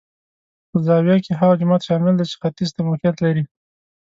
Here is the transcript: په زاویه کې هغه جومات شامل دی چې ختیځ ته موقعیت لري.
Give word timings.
په 0.69 0.77
زاویه 0.85 1.17
کې 1.25 1.31
هغه 1.39 1.53
جومات 1.59 1.81
شامل 1.87 2.13
دی 2.17 2.25
چې 2.31 2.35
ختیځ 2.41 2.69
ته 2.75 2.79
موقعیت 2.87 3.17
لري. 3.25 3.43